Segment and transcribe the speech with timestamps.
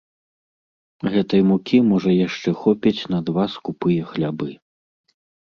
[1.15, 4.49] Гэтай мукі можа яшчэ хопіць на два скупыя хлябы.